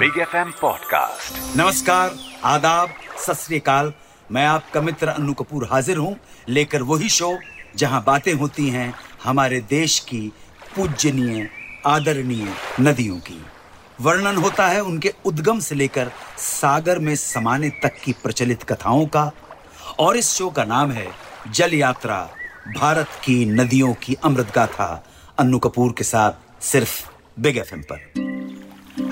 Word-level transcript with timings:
Big 0.00 0.18
F 0.18 0.36
M 0.36 0.52
podcast 0.60 1.56
नमस्कार, 1.56 2.14
आदाब 2.44 2.88
सत 3.18 3.64
मैं 4.32 4.46
आपका 4.46 4.80
मित्र 4.80 5.08
अनु 5.08 5.32
कपूर 5.34 5.68
हाजिर 5.70 5.96
हूँ 5.96 6.16
लेकर 6.48 6.82
वही 6.82 7.08
शो 7.08 7.38
जहाँ 7.76 8.04
बातें 8.06 8.32
होती 8.34 8.68
हैं 8.68 8.94
हमारे 9.24 9.60
देश 9.60 9.98
की 9.98 10.32
पूजनीय, 10.76 11.48
आदरणीय 11.86 12.48
नदियों 12.80 13.18
की। 13.18 13.44
वर्णन 14.00 14.36
होता 14.36 14.68
है 14.68 14.80
उनके 14.80 15.14
उद्गम 15.24 15.60
से 15.60 15.74
लेकर 15.74 16.10
सागर 16.38 16.98
में 16.98 17.16
समाने 17.16 17.70
तक 17.70 18.00
की 18.04 18.12
प्रचलित 18.12 18.62
कथाओं 18.62 19.06
का 19.06 19.30
और 19.98 20.16
इस 20.16 20.30
शो 20.30 20.50
का 20.50 20.64
नाम 20.64 20.92
है 20.92 21.06
जल 21.50 21.74
यात्रा, 21.74 22.30
भारत 22.78 23.08
की 23.24 23.44
नदियों 23.44 23.94
की 23.94 24.14
अमृत 24.14 24.52
गाथा। 24.54 25.04
अन्नू 25.38 25.58
कपूर 25.58 25.92
के 25.92 26.04
साथ 26.04 26.62
सिर्फ़ 26.62 27.08
बिग 27.40 27.58
एफ़ 27.58 27.74
पर। 27.74 28.29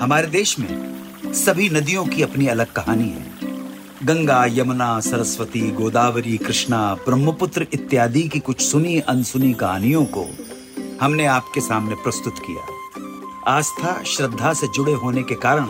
हमारे 0.01 0.27
देश 0.27 0.57
में 0.59 1.33
सभी 1.33 1.69
नदियों 1.69 2.05
की 2.05 2.21
अपनी 2.21 2.47
अलग 2.47 2.71
कहानी 2.73 3.07
है। 3.09 4.05
गंगा, 4.05 4.45
यमुना, 4.49 4.99
सरस्वती, 4.99 5.61
गोदावरी, 5.71 6.37
कृष्णा, 6.37 6.79
ब्रह्मपुत्र 7.05 7.67
इत्यादि 7.73 8.21
की 8.27 8.39
कुछ 8.39 8.61
सुनी, 8.61 8.99
अनसुनी 8.99 9.51
कहानियों 9.53 10.05
को 10.07 10.25
हमने 11.01 11.25
आपके 11.25 11.61
सामने 11.61 11.95
प्रस्तुत 11.95 12.39
किया। 12.39 12.63
आस्था, 13.47 14.01
श्रद्धा 14.05 14.53
से 14.53 14.67
जुड़े 14.67 14.93
होने 14.93 15.23
के 15.23 15.35
कारण 15.37 15.67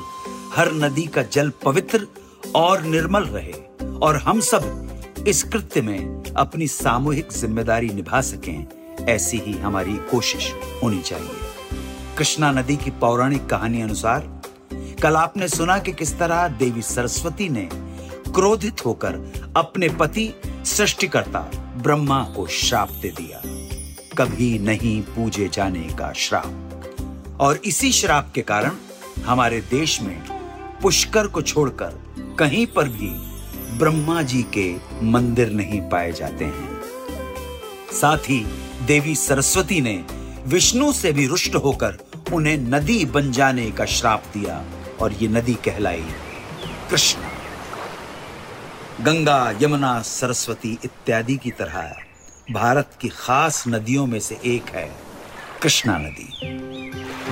हर 0.56 0.74
नदी 0.76 1.06
का 1.08 1.24
जल 1.24 1.52
पवित्र 1.66 2.08
और 2.56 2.84
निर्मल 2.84 3.24
रहे 3.26 3.54
और 4.02 4.18
हम 4.18 4.40
सब 4.42 5.24
इस 5.28 5.44
कृत्य 5.44 5.82
में 5.82 6.34
अपनी 6.38 6.68
सामूहिक 6.68 7.32
ज़िम्मेदारी 7.34 7.90
निभा 7.90 8.22
सकें, 8.22 8.66
ऐसी 9.08 9.38
ही 9.38 9.58
हमारी 9.58 9.98
कोशिश 10.12 10.54
होनी 10.84 11.02
चाहिए। 11.02 11.48
कृष्णा 12.20 12.52
नदी 12.52 12.78
की 12.78 12.92
पौराणिक 12.92 13.46
कहानी 13.46 13.82
अनुसार, 13.82 14.42
कल 14.74 15.16
आपने 15.16 15.48
सुना 15.48 15.80
कि 15.80 15.92
किस 15.92 16.20
तरह 16.20 16.48
देवी 16.48 16.82
सरस्वती 16.82 17.50
ने 17.50 17.70
क्रोधित 18.34 18.86
होकर 18.86 19.14
अपने 19.58 19.90
पति, 19.90 20.34
सृष्टिकर्ता, 20.46 21.40
ब्रह्मा 21.78 22.24
को 22.24 22.48
श्राप 22.48 22.92
दे 22.92 23.10
दिया। 23.10 23.42
कभी 24.18 24.60
नहीं 24.60 25.02
पूजे 25.02 25.50
जाने 25.54 25.80
का 25.80 26.14
श्राप। 26.14 26.72
और 27.40 27.60
इसी 27.66 27.92
श्राप 27.92 28.32
के 28.36 28.42
कारण 28.42 28.72
हमारे 29.26 29.62
देश 29.62 30.02
में 30.02 30.24
पुष्कर 30.82 31.28
को 31.28 31.42
छोड़कर 31.42 31.92
कहीं 32.40 32.68
पर 32.68 32.90
भी 32.90 33.10
ब्रह्मा 33.78 34.22
जी 34.22 34.46
के 34.58 34.76
मंदिर 35.06 35.50
नहीं 35.50 35.82
पाए 35.82 36.12
जाते 36.12 36.46
हैं। 36.46 36.82
साथ 37.94 38.18
ही 38.18 38.40
देवी 38.88 39.16
सरस्वती 39.16 39.82
ने 39.82 40.06
विष्णु 40.48 40.94
से 40.94 41.12
भी 41.12 41.28
रुष्ट 41.28 41.56
होकर 41.56 42.09
उन्हें 42.34 42.58
नदी 42.58 43.06
बन 43.06 43.32
जाने 43.32 43.72
का 43.72 43.86
श्राप 43.86 44.24
दिया 44.34 44.64
और 45.02 45.14
ये 45.14 45.28
नदी 45.28 45.54
कहलाई, 45.54 46.06
कृष्ण। 46.90 47.22
गंगा, 49.04 49.54
यमुना, 49.62 50.02
सरस्वती 50.02 50.80
इत्यादि 50.86 51.38
की 51.38 51.52
तरह 51.52 51.96
भारत 52.52 52.90
की 53.02 53.10
खास 53.10 53.64
नदियों 53.68 54.06
में 54.06 54.20
से 54.20 54.40
एक 54.46 54.70
है 54.70 54.92
कृष्णा 55.62 55.98
नदी। 55.98 56.58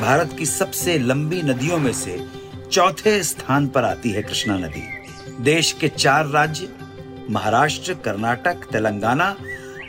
भारत 0.01 0.35
की 0.39 0.45
सबसे 0.45 0.97
लंबी 0.99 1.41
नदियों 1.41 1.77
में 1.77 1.93
से 1.93 2.27
चौथे 2.71 3.23
स्थान 3.23 3.67
पर 3.67 3.83
आती 3.83 4.09
है 4.09 4.23
कृष्णा 4.23 4.57
नदी। 4.57 4.83
देश 5.43 5.71
के 5.71 5.87
चार 5.87 6.25
राज्य, 6.25 6.69
महाराष्ट्र, 7.29 7.93
कर्नाटक, 7.93 8.55
तेलंगाना 8.71 9.35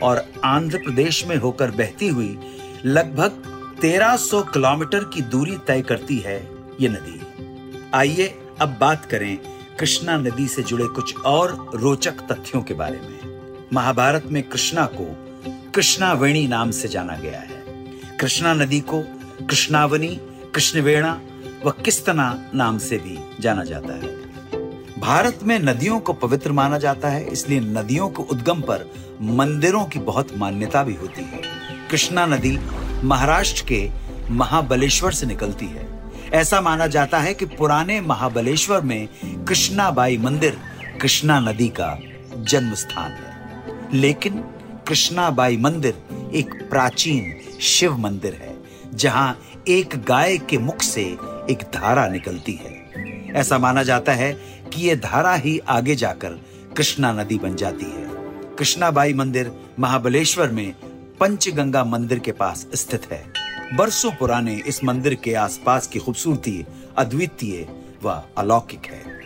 और 0.01 0.25
आंध्र 0.45 0.77
प्रदेश 0.77 1.25
में 1.25 1.35
होकर 1.37 1.71
बहती 1.71 2.07
हुई 2.07 2.39
लगभग 2.85 3.48
1300 3.81 4.41
किलोमीटर 4.43 5.03
की 5.03 5.21
दूरी 5.21 5.57
तय 5.67 5.81
करती 5.81 6.17
है 6.17 6.51
ये 6.81 6.89
नदी। 6.89 7.21
आइए 7.93 8.39
अब 8.61 8.77
बात 8.81 9.05
करें 9.05 9.37
कृष्णा 9.79 10.17
नदी 10.17 10.47
से 10.47 10.63
जुड़े 10.63 10.85
कुछ 10.85 11.17
और 11.17 11.71
रोचक 11.75 12.11
तथ्यों 12.11 12.61
के 12.61 12.73
बारे 12.73 12.97
में। 12.97 13.67
महाभारत 13.73 14.25
में 14.25 14.43
कृष्णा 14.43 14.85
को 14.85 15.05
कृष्णावेणी 15.71 16.47
नाम 16.47 16.71
से 16.71 16.87
जाना 16.87 17.15
गया 17.15 17.39
है। 17.39 17.63
कृष्णा 18.17 18.53
नदी 18.53 18.79
को 18.79 19.01
कृष्णावनी, 19.45 20.19
कृष्णवेणा 20.55 21.21
व 21.65 21.71
किस्तना 21.71 22.51
नाम 22.55 22.77
से 22.77 22.97
भी 22.97 23.17
जाना 23.39 23.63
जाता 23.63 23.93
है। 23.93 24.15
भारत 24.99 25.39
में 25.43 25.59
नदियों 25.59 25.99
को 25.99 26.13
पवित्र 26.13 26.51
माना 26.51 26.77
जाता 26.77 27.07
है, 27.07 27.27
इसलिए 27.27 27.59
नदियों 27.59 28.09
के 28.09 28.23
उद्गम 28.23 28.61
पर 28.61 28.91
मंदिरों 29.21 29.85
की 29.85 29.99
बहुत 29.99 30.37
मान्यता 30.37 30.83
भी 30.83 30.93
होती 30.93 31.21
है। 31.21 31.41
कृष्णा 31.91 32.25
नदी 32.25 32.57
महाराष्ट्र 33.03 33.65
के 33.67 33.89
महाबलेश्वर 34.29 35.11
से 35.11 35.25
निकलती 35.25 35.65
है। 35.65 35.99
ऐसा 36.33 36.61
माना 36.61 36.87
जाता 36.87 37.19
है 37.19 37.33
कि 37.33 37.45
पुराने 37.45 38.01
महाबलेश्वर 38.01 38.81
में 38.81 39.07
कृष्णाबाई 39.45 40.17
मंदिर, 40.17 40.57
कृष्णा 41.01 41.39
नदी 41.39 41.67
का 41.67 41.99
जन्म 42.37 42.73
स्थान 42.73 43.11
है। 43.11 43.29
लेकिन 43.93 44.33
कृष्णाबाई 44.87 45.57
मंदिर 45.57 45.97
एक 46.33 46.69
प्राचीन 46.69 47.35
शिव 47.61 47.97
मंदिर 47.97 48.33
है, 48.33 48.55
जहाँ 48.93 49.39
एक 49.67 50.03
गाय 50.03 50.37
के 50.37 50.57
मुख 50.57 50.81
से 50.81 51.03
एक 51.49 51.59
धारा 51.73 52.07
निकलती 52.07 52.53
है। 52.53 52.79
ऐसा 53.31 53.57
माना 53.57 53.83
जाता 53.83 54.11
है 54.11 54.33
कि 54.73 54.87
यह 54.87 54.95
धारा 54.95 55.35
ही 55.35 55.59
आगे 55.59 55.95
जाकर 55.95 56.29
कृष्णा 56.77 57.11
नदी 57.11 57.37
बन 57.37 57.55
जाती 57.55 57.85
है। 57.85 58.09
कृष्णाबाई 58.55 59.13
मंदिर 59.13 59.51
महाबलेश्वर 59.79 60.47
में 60.47 60.73
पंचगंगा 61.19 61.83
मंदिर 61.83 62.19
के 62.19 62.31
पास 62.31 62.67
स्थित 62.75 63.11
है। 63.11 63.33
बरसों 63.77 64.11
पुराने 64.11 64.55
इस 64.67 64.83
मंदिर 64.83 65.13
के 65.15 65.33
आसपास 65.33 65.87
की 65.87 65.99
खूबसूरती 65.99 66.65
अद्वितीय 66.97 67.67
व 68.03 68.23
अलौकिक 68.37 68.85
है। 68.85 69.19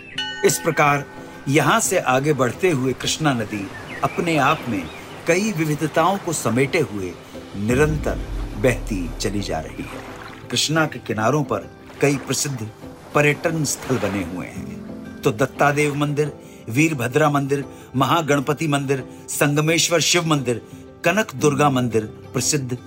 इस 0.46 0.60
प्रकार 0.60 1.06
यहाँ 1.48 1.80
से 1.80 2.00
आगे 2.00 2.34
बढ़ते 2.34 2.72
हुए 2.72 2.94
कृष्णा 2.94 3.34
नदी 3.34 3.68
अपने 4.04 4.38
आप 4.38 4.66
में 4.70 4.84
कई 5.28 5.52
विविधताओं 5.52 6.18
को 6.18 6.34
समेटे 6.34 6.80
हुए 6.80 7.14
निरंतर 7.58 8.26
बहती 8.58 9.10
चली 9.18 9.42
जा 9.42 9.60
रही 9.60 9.84
है। 9.84 10.48
कृष्णा 10.52 10.86
के 10.86 11.00
किनारों 11.00 11.44
पर 11.44 11.70
कई 12.02 12.18
प्रसिद्ध 12.18 12.70
पर्यटन 13.16 13.64
स्थल 13.64 13.98
बने 13.98 14.24
हुए 14.24 14.48
हैं। 14.48 15.22
तो 15.22 15.32
दत्तादेव 15.32 15.96
मंदिर, 15.96 16.32
वीरभद्रा 16.70 17.30
मंदिर, 17.30 17.66
महागणपति 17.96 18.68
मंदिर, 18.68 19.04
संगमेश्वर 19.30 20.00
शिव 20.00 20.28
मंदिर 20.28 20.62
कनक 21.06 21.34
दुर्गा 21.36 21.70
मंदिर 21.70 22.06
प्रसिद्ध 22.34 22.78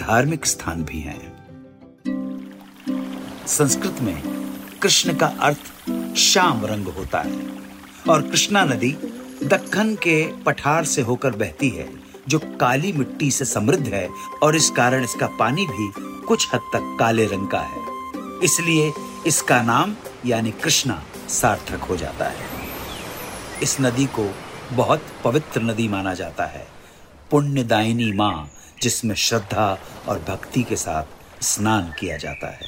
धार्मिक 0.00 0.46
स्थान 0.46 0.84
भी 0.84 1.00
हैं। 1.00 1.20
संस्कृत 3.46 3.96
में 4.02 4.22
कृष्ण 4.82 5.14
का 5.16 5.26
अर्थ 5.26 5.90
श्याम 6.16 6.64
रंग 6.66 6.86
होता 6.86 7.20
है 7.20 7.40
और 8.10 8.22
कृष्णा 8.22 8.64
नदी 8.64 8.90
दक्कन 9.44 9.94
के 9.94 10.16
पठार 10.42 10.84
से 10.84 11.02
होकर 11.02 11.30
बहती 11.30 11.68
है, 11.68 11.88
जो 12.28 12.38
काली 12.38 12.92
मिट्टी 12.92 13.30
से 13.30 13.44
समृद्ध 13.44 13.86
है 13.88 14.08
और 14.42 14.56
इस 14.56 14.70
कारण 14.70 15.04
इसका 15.04 15.26
पानी 15.26 15.66
भी 15.66 15.92
कुछ 16.26 16.48
हद 16.54 16.60
तक 16.60 16.96
काले 16.98 17.26
रंग 17.26 17.48
का 17.48 17.60
है। 17.60 17.84
इसलिए 18.44 18.92
इसका 19.26 19.62
नाम 19.62 19.94
यानी 20.26 20.50
कृष्णा 20.50 21.02
सार्थक 21.28 21.82
हो 21.82 21.96
जाता 21.96 22.24
है। 22.24 22.48
इस 23.62 23.76
नदी 23.80 24.06
को 24.06 24.34
बहुत 24.72 25.02
पवित्र 25.24 25.62
नदी 25.62 25.88
माना 25.88 26.14
जाता 26.14 26.46
है। 26.46 26.77
पुण्यदायिनी 27.30 28.12
माँ, 28.12 28.50
जिसमें 28.82 29.14
श्रद्धा 29.14 29.78
और 30.08 30.18
भक्ति 30.18 30.62
के 30.62 30.76
साथ 30.76 31.04
स्नान 31.42 31.94
किया 32.00 32.16
जाता 32.16 32.50
है। 32.50 32.60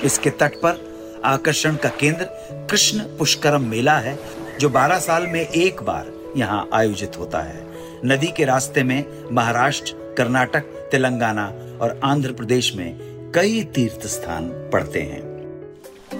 इसके 0.00 0.30
तट 0.30 0.54
पर 0.54 0.90
आकर्षण 1.24 1.76
का 1.76 1.88
केंद्र 1.88 2.24
कृष्ण 2.70 2.98
पुष्करम 2.98 3.62
मेला 3.62 3.98
है, 3.98 4.18
जो 4.60 4.68
12 4.68 4.98
साल 4.98 5.26
में 5.26 5.40
एक 5.40 5.82
बार 5.82 6.34
यहाँ 6.36 6.68
आयोजित 6.74 7.18
होता 7.18 7.38
है। 7.38 7.66
नदी 8.04 8.26
के 8.26 8.44
रास्ते 8.44 8.82
में 8.82 9.04
महाराष्ट्र, 9.32 10.14
कर्नाटक, 10.18 10.60
तेलंगाना 10.60 11.46
और 11.80 12.00
आंध्र 12.04 12.32
प्रदेश 12.32 12.74
में 12.76 12.98
कई 13.34 13.64
तीर्थ 13.64 14.06
स्थान 14.06 14.70
पड़ते 14.72 15.02
हैं। 15.02 15.30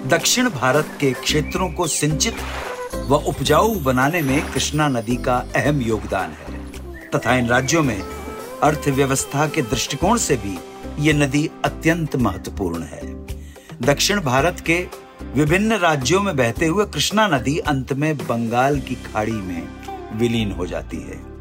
दक्षिण 0.07 0.49
भारत 0.49 0.97
के 0.99 1.11
क्षेत्रों 1.11 1.71
को 1.71 1.87
सिंचित 1.87 2.35
व 2.95 3.15
उपजाऊ 3.15 3.75
बनाने 3.75 4.21
में 4.21 4.51
कृष्णा 4.51 4.87
नदी 4.87 5.15
का 5.15 5.45
अहम 5.55 5.81
योगदान 5.81 6.29
है। 6.29 6.50
तथा 7.15 7.35
इन 7.35 7.47
राज्यों 7.47 7.83
में 7.83 8.01
अर्थव्यवस्था 8.63 9.47
के 9.47 9.61
दृष्टिकोण 9.61 10.17
से 10.17 10.35
भी 10.35 10.59
ये 10.99 11.13
नदी 11.13 11.49
अत्यंत 11.65 12.15
महत्वपूर्ण 12.15 12.83
है। 12.83 13.25
दक्षिण 13.81 14.21
भारत 14.21 14.59
के 14.59 14.87
विभिन्न 15.35 15.73
राज्यों 15.73 16.23
में 16.23 16.37
बहते 16.37 16.65
हुए 16.65 16.85
कृष्णा 16.85 17.27
नदी 17.27 17.57
अंत 17.57 17.93
में 17.93 18.17
बंगाल 18.17 18.79
की 18.79 18.95
खाड़ी 18.95 19.31
में 19.31 19.69
विलीन 20.13 20.51
हो 20.51 20.65
जाती 20.65 20.97
है। 20.97 21.31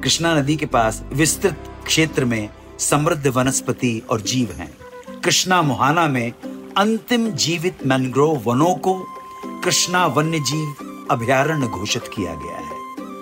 कृष्णा 0.00 0.40
नदी 0.40 0.56
के 0.56 0.66
पास 0.66 1.04
विस्तृत 1.12 1.64
क्षेत्र 1.86 2.24
में 2.24 2.48
समृद्ध 2.78 3.26
वनस्पति 3.26 4.02
और 4.10 4.20
जीव 4.20 4.50
हैं। 4.50 4.76
कृष्णा 5.20 5.62
मुहाना 5.62 6.08
में 6.08 6.32
अंतिम 6.76 7.30
जीवित 7.30 7.86
मैनग्रोव 7.86 8.42
वनों 8.50 8.74
को 8.74 9.06
कृष्णा 9.64 10.06
वन्य 10.06 10.40
जीव 10.40 10.74
घोषित 11.68 12.02
किया 12.16 12.34
गया 12.34 12.56
है। 12.56 12.65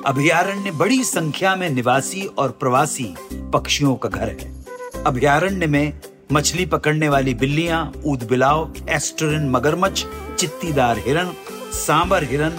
अभयारण्य 0.06 0.70
बड़ी 0.70 1.04
संख्या 1.04 1.56
में 1.56 1.70
निवासी 1.70 2.24
और 2.38 2.50
प्रवासी 2.50 3.14
पक्षियों 3.32 3.94
का 3.96 4.08
घर 4.08 4.28
है। 4.28 4.64
अभयारण्य 5.04 5.66
में 5.66 6.00
मछली 6.32 6.66
पकड़ने 6.66 7.08
वाली 7.08 7.34
बिल्लियाँ 7.34 7.92
ऊद 8.04 8.22
बिलाव, 8.22 8.74
एस्टोरिन 8.90 9.48
मगरमच्छ, 9.50 10.04
चित्तीदार 10.38 10.98
हिरण, 10.98 11.28
सांबर 11.72 12.24
हिरण, 12.24 12.50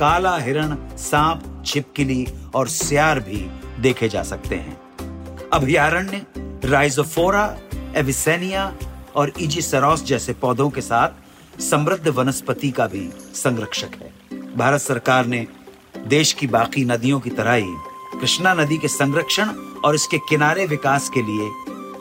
काला 0.00 0.36
हिरण, 0.38 0.76
सांप, 0.96 1.62
छिपकली 1.66 2.26
और 2.54 2.68
सियार 2.68 3.20
भी 3.20 3.50
देखे 3.80 4.08
जा 4.08 4.22
सकते 4.22 4.54
हैं। 4.54 4.78
अभयारण्य, 5.52 6.26
राइजोफोरा, 6.64 7.56
एविसेनिया 7.96 8.74
और 9.16 9.32
इजीसेरोस 9.40 10.04
जैसे 10.04 10.32
पौधों 10.32 10.70
के 10.70 10.80
साथ 10.80 11.60
समृद्ध 11.60 12.08
वनस्पति 12.08 12.70
का 12.70 12.86
भी 12.86 13.08
संरक्षक 13.34 13.90
है। 13.94 14.12
भारत 14.56 14.80
सरकार 14.80 15.26
ने 15.26 15.46
देश 16.08 16.32
की 16.32 16.46
बाकी 16.46 16.84
नदियों 16.84 17.20
की 17.20 17.30
तरह 17.30 17.52
ही 17.52 17.74
कृष्णा 18.20 18.54
नदी 18.54 18.78
के 18.78 18.88
संरक्षण 18.88 19.48
और 19.84 19.94
इसके 19.94 20.18
किनारे 20.18 20.66
विकास 20.66 21.08
के 21.08 21.22
लिए 21.22 21.50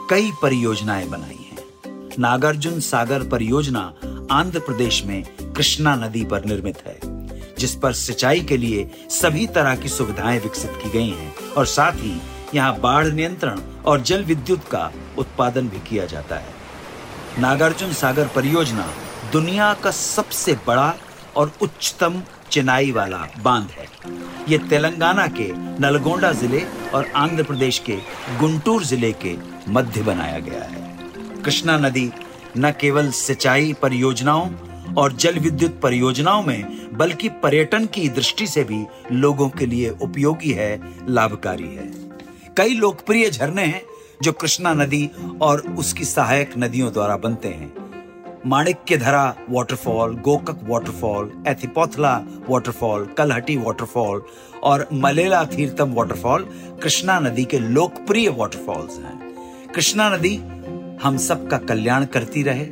कई 0.10 0.31
परियोजनाएँ 0.42 1.07
बनाई 1.07 1.48
हैं। 1.51 2.16
नागार्जुन 2.19 2.80
सागर 2.80 3.28
परियोजना 3.30 3.81
आंध्र 4.31 4.60
प्रदेश 4.60 5.04
में 5.06 5.24
कृष्णा 5.56 5.96
नदी 5.96 6.24
पर 6.25 6.46
निर्मित 6.46 6.78
है, 6.88 7.00
जिस 7.60 7.75
पर 7.75 7.94
सिंचाई 7.94 8.40
के 8.40 8.57
लिए 8.57 8.90
सभी 9.12 9.48
तरह 9.48 9.75
की 9.75 9.90
सुविधाएँ 9.90 10.40
विकसित 10.40 10.80
की 10.84 10.90
गई 10.90 11.10
हैं 11.10 11.34
और 11.57 11.66
साथ 11.66 11.92
ही 11.92 12.22
यहाँ 12.56 12.80
बाढ़ 12.80 13.07
नियंत्रण 13.07 13.62
और 13.86 14.02
जल 14.02 14.24
विद्युत 14.24 14.63
का 14.63 14.92
उत्पादन 15.18 15.69
भी 15.69 15.80
किया 15.80 16.06
जाता 16.06 16.36
है। 16.36 16.57
नागार्जुन 17.40 17.94
सागर 17.94 18.28
परियोजना 18.28 18.88
दुनिया 19.31 19.74
का 19.74 19.92
सबसे 19.92 20.57
बड़ा 20.68 20.94
और 21.36 21.52
उच्चतम 21.62 22.22
चिनाई 22.51 22.92
वाला 22.92 23.25
बाँध 23.44 23.69
है। 23.72 23.88
ये 24.50 24.57
तेलंगाना 24.69 25.28
के 25.40 25.51
नलगोंडा 25.81 26.31
ज़िले 26.31 26.62
और 26.94 27.12
आंध्र 27.16 27.44
प्रदेश 27.44 27.80
के 27.80 27.98
गुंटूर 28.40 28.84
ज़िले 28.84 29.12
के 29.25 29.36
मध्य 29.72 30.01
बनाया 30.01 30.40
गया 30.40 30.63
है। 30.63 30.88
कृष्णा 31.44 31.78
नदी 31.78 32.10
न 32.57 32.72
केवल 32.72 33.12
सिंचाई 33.12 33.74
परियोजनाओं 33.74 34.50
और 34.98 35.13
जल 35.13 35.38
विद्युत 35.40 35.80
परियोजनाओं 35.81 36.44
में, 36.44 36.98
बल्कि 36.98 37.30
पर्यटन 37.44 37.86
की 37.86 38.07
दृष्टि 38.10 38.48
से 38.48 38.63
भी 38.63 38.86
लोगों 39.12 39.50
के 39.50 39.66
लिए 39.66 39.90
उपयोगी 40.02 40.52
है, 40.52 40.80
लाभकारी 41.10 41.75
है। 41.75 41.92
कई 42.57 42.74
लोकप्रिय 42.75 43.30
झरने 43.30 43.66
हैं 43.66 43.81
जो 44.24 44.31
कृष्णा 44.31 44.74
नदी 44.74 45.10
और 45.42 45.60
उसकी 45.78 46.06
सहायक 46.06 46.54
नदियों 46.57 46.92
द्वारा 46.94 47.18
बनते 47.18 47.48
हैं। 47.48 47.88
Manikya 48.45 48.97
Dhara 48.97 49.33
waterfall 49.50 50.15
Gokak 50.15 50.59
waterfall 50.63 51.31
Ethipothala 51.47 52.15
waterfall 52.50 53.06
Kalhatti 53.06 53.56
waterfall 53.57 54.21
और 54.63 54.88
मलेला 54.94 55.44
तीर्थम 55.45 55.94
वाटरफॉल 55.94 56.44
कृष्णा 56.83 57.19
नदी 57.19 57.45
के 57.45 57.59
लोकप्रिय 57.59 58.30
वाटरफॉल्स 58.30 58.97
हैं। 59.00 59.71
कृष्णा 59.75 60.09
नदी 60.09 60.36
हम 61.03 61.18
सब 61.18 61.47
का 61.47 61.57
कल्याण 61.57 62.06
करती 62.06 62.44
रहे 62.44 62.68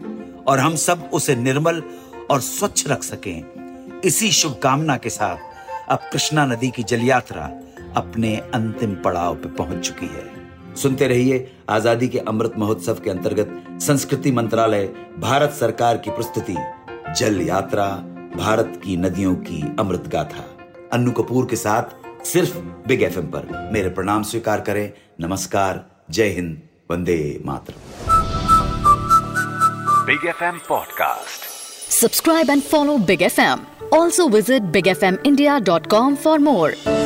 और 0.47 0.59
हम 0.59 0.75
सब 0.75 1.09
उसे 1.13 1.35
निर्मल 1.35 1.83
और 2.31 2.41
स्वच्छ 2.41 2.87
रख 2.87 3.03
सकें। 3.03 4.01
इसी 4.05 4.31
शुभकामना 4.31 4.97
के 4.97 5.09
साथ 5.09 5.89
अब 5.89 6.09
कृष्णा 6.13 6.45
नदी 6.45 6.69
की 6.69 6.83
जल 6.83 7.01
यात्रा 7.01 7.51
अपने 7.95 8.35
अंतिम 8.53 8.95
पड़ाव 8.95 9.35
पर 9.35 9.49
पहुँच 9.49 9.87
चुकी 9.87 10.05
है। 10.05 10.36
सुनते 10.77 11.07
रहिए 11.07 11.37
आज़ादी 11.69 12.07
के 12.07 12.19
अमृत 12.27 12.53
महोत्सव 12.57 12.99
के 13.03 13.09
अंतर्गत 13.09 13.79
संस्कृति 13.81 14.31
मंत्रालय 14.31 14.85
भारत 15.19 15.51
सरकार 15.59 15.97
की 15.97 16.11
प्रस्तुति 16.11 16.55
जल 17.17 17.41
यात्रा 17.41 17.85
भारत 18.35 18.79
की 18.83 18.97
नदियों 18.97 19.35
की 19.41 19.61
अमृत 19.79 20.07
गाथा। 20.07 20.43
अन्नू 20.93 21.11
कपूर 21.11 21.45
के 21.45 21.55
साथ 21.55 22.25
सिर्फ़ 22.25 22.57
बिग 22.87 23.03
एफएम 23.03 23.25
पर 23.25 23.69
मेरे 23.73 23.89
प्रणाम 23.89 24.23
स्वीकार 24.23 24.61
करें। 24.61 24.91
नमस्कार 25.21 25.83
जय 26.11 26.29
हिंद 26.29 26.61
वंदे 26.91 27.17
मातर 27.45 27.73
big 30.07 30.27
F 30.29 30.43
M 30.43 30.59
podcast 30.69 31.49
subscribe 31.93 32.49
and 32.49 32.61
follow 32.61 32.97
big 33.07 33.21
F 33.21 33.41
M 33.41 33.65
also 33.93 34.27
visit 34.29 34.61
big 34.73 34.87
F 34.87 35.05
M 35.05 35.17
India 35.25 35.59
dot 35.61 35.87
com 35.87 36.15
for 36.15 36.39
more. 36.39 36.96